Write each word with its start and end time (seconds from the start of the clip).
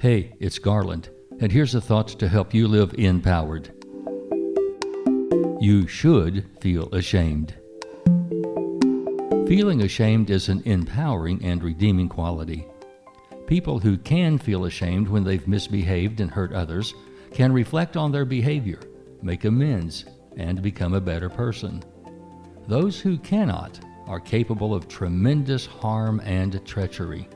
Hey, 0.00 0.32
it's 0.40 0.58
Garland, 0.58 1.10
and 1.40 1.52
here's 1.52 1.74
a 1.74 1.80
thought 1.82 2.08
to 2.20 2.26
help 2.26 2.54
you 2.54 2.66
live 2.66 2.94
empowered. 2.94 3.70
You 5.60 5.86
should 5.86 6.46
feel 6.62 6.88
ashamed. 6.94 7.54
Feeling 9.46 9.82
ashamed 9.82 10.30
is 10.30 10.48
an 10.48 10.62
empowering 10.64 11.44
and 11.44 11.62
redeeming 11.62 12.08
quality. 12.08 12.66
People 13.46 13.78
who 13.78 13.98
can 13.98 14.38
feel 14.38 14.64
ashamed 14.64 15.06
when 15.06 15.22
they've 15.22 15.46
misbehaved 15.46 16.20
and 16.20 16.30
hurt 16.30 16.54
others 16.54 16.94
can 17.34 17.52
reflect 17.52 17.94
on 17.94 18.10
their 18.10 18.24
behavior, 18.24 18.80
make 19.20 19.44
amends, 19.44 20.06
and 20.38 20.62
become 20.62 20.94
a 20.94 21.00
better 21.02 21.28
person. 21.28 21.84
Those 22.66 22.98
who 22.98 23.18
cannot 23.18 23.78
are 24.06 24.18
capable 24.18 24.74
of 24.74 24.88
tremendous 24.88 25.66
harm 25.66 26.22
and 26.24 26.64
treachery. 26.64 27.28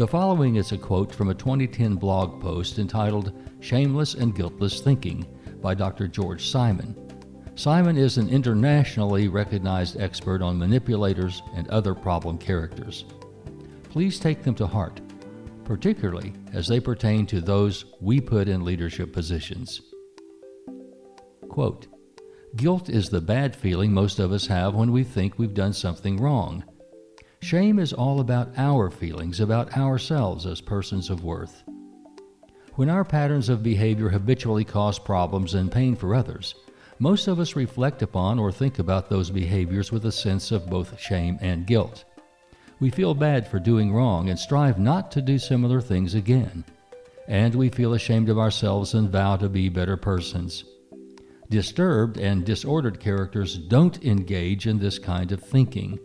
The 0.00 0.08
following 0.08 0.56
is 0.56 0.72
a 0.72 0.78
quote 0.78 1.14
from 1.14 1.28
a 1.28 1.34
2010 1.34 1.96
blog 1.96 2.40
post 2.40 2.78
entitled 2.78 3.34
Shameless 3.60 4.14
and 4.14 4.34
Guiltless 4.34 4.80
Thinking 4.80 5.26
by 5.60 5.74
Dr. 5.74 6.08
George 6.08 6.48
Simon. 6.48 6.96
Simon 7.54 7.98
is 7.98 8.16
an 8.16 8.30
internationally 8.30 9.28
recognized 9.28 10.00
expert 10.00 10.40
on 10.40 10.58
manipulators 10.58 11.42
and 11.54 11.68
other 11.68 11.94
problem 11.94 12.38
characters. 12.38 13.04
Please 13.90 14.18
take 14.18 14.42
them 14.42 14.54
to 14.54 14.66
heart, 14.66 15.02
particularly 15.64 16.32
as 16.54 16.66
they 16.66 16.80
pertain 16.80 17.26
to 17.26 17.42
those 17.42 17.84
we 18.00 18.22
put 18.22 18.48
in 18.48 18.64
leadership 18.64 19.12
positions. 19.12 19.82
Quote, 21.50 21.88
Guilt 22.56 22.88
is 22.88 23.10
the 23.10 23.20
bad 23.20 23.54
feeling 23.54 23.92
most 23.92 24.18
of 24.18 24.32
us 24.32 24.46
have 24.46 24.74
when 24.74 24.92
we 24.92 25.04
think 25.04 25.38
we've 25.38 25.52
done 25.52 25.74
something 25.74 26.16
wrong. 26.16 26.64
Shame 27.42 27.78
is 27.78 27.94
all 27.94 28.20
about 28.20 28.50
our 28.58 28.90
feelings 28.90 29.40
about 29.40 29.76
ourselves 29.76 30.44
as 30.44 30.60
persons 30.60 31.08
of 31.08 31.24
worth. 31.24 31.64
When 32.74 32.90
our 32.90 33.04
patterns 33.04 33.48
of 33.48 33.62
behavior 33.62 34.10
habitually 34.10 34.64
cause 34.64 34.98
problems 34.98 35.54
and 35.54 35.72
pain 35.72 35.96
for 35.96 36.14
others, 36.14 36.54
most 36.98 37.28
of 37.28 37.40
us 37.40 37.56
reflect 37.56 38.02
upon 38.02 38.38
or 38.38 38.52
think 38.52 38.78
about 38.78 39.08
those 39.08 39.30
behaviors 39.30 39.90
with 39.90 40.04
a 40.04 40.12
sense 40.12 40.52
of 40.52 40.68
both 40.68 41.00
shame 41.00 41.38
and 41.40 41.66
guilt. 41.66 42.04
We 42.78 42.90
feel 42.90 43.14
bad 43.14 43.48
for 43.48 43.58
doing 43.58 43.92
wrong 43.92 44.28
and 44.28 44.38
strive 44.38 44.78
not 44.78 45.10
to 45.12 45.22
do 45.22 45.38
similar 45.38 45.80
things 45.80 46.14
again. 46.14 46.62
And 47.26 47.54
we 47.54 47.70
feel 47.70 47.94
ashamed 47.94 48.28
of 48.28 48.38
ourselves 48.38 48.92
and 48.92 49.08
vow 49.08 49.36
to 49.36 49.48
be 49.48 49.70
better 49.70 49.96
persons. 49.96 50.64
Disturbed 51.48 52.18
and 52.18 52.44
disordered 52.44 53.00
characters 53.00 53.56
don't 53.56 54.04
engage 54.04 54.66
in 54.66 54.78
this 54.78 54.98
kind 54.98 55.32
of 55.32 55.42
thinking 55.42 55.98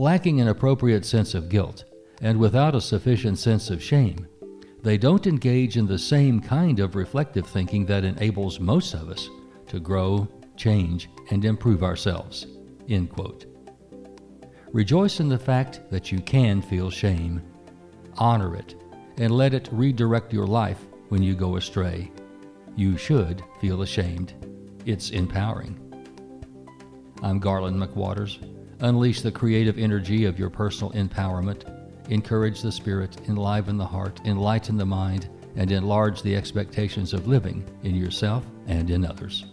lacking 0.00 0.40
an 0.40 0.48
appropriate 0.48 1.04
sense 1.04 1.34
of 1.34 1.50
guilt, 1.50 1.84
and 2.22 2.40
without 2.40 2.74
a 2.74 2.80
sufficient 2.80 3.38
sense 3.38 3.68
of 3.68 3.82
shame, 3.82 4.26
they 4.82 4.96
don't 4.96 5.26
engage 5.26 5.76
in 5.76 5.86
the 5.86 5.98
same 5.98 6.40
kind 6.40 6.80
of 6.80 6.94
reflective 6.94 7.46
thinking 7.46 7.84
that 7.84 8.02
enables 8.02 8.58
most 8.58 8.94
of 8.94 9.10
us 9.10 9.28
to 9.68 9.78
grow, 9.78 10.26
change, 10.56 11.10
and 11.30 11.44
improve 11.44 11.82
ourselves. 11.82 12.46
End 12.88 13.10
quote. 13.10 13.44
Rejoice 14.72 15.20
in 15.20 15.28
the 15.28 15.38
fact 15.38 15.82
that 15.90 16.10
you 16.10 16.18
can 16.20 16.62
feel 16.62 16.88
shame. 16.88 17.42
Honor 18.16 18.56
it, 18.56 18.76
and 19.18 19.30
let 19.30 19.52
it 19.52 19.68
redirect 19.70 20.32
your 20.32 20.46
life 20.46 20.86
when 21.10 21.22
you 21.22 21.34
go 21.34 21.56
astray. 21.56 22.10
You 22.74 22.96
should 22.96 23.42
feel 23.60 23.82
ashamed. 23.82 24.32
It's 24.86 25.10
empowering. 25.10 25.78
I'm 27.22 27.38
Garland 27.38 27.76
McWaters. 27.76 28.59
Unleash 28.82 29.20
the 29.20 29.30
creative 29.30 29.78
energy 29.78 30.24
of 30.24 30.38
your 30.38 30.48
personal 30.48 30.90
empowerment. 30.92 31.64
Encourage 32.08 32.62
the 32.62 32.72
spirit, 32.72 33.14
enliven 33.28 33.76
the 33.76 33.84
heart, 33.84 34.20
enlighten 34.24 34.78
the 34.78 34.86
mind, 34.86 35.28
and 35.56 35.70
enlarge 35.70 36.22
the 36.22 36.34
expectations 36.34 37.12
of 37.12 37.28
living 37.28 37.62
in 37.82 37.94
yourself 37.94 38.46
and 38.66 38.88
in 38.88 39.04
others. 39.04 39.44